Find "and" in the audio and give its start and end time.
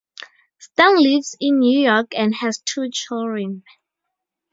2.17-2.33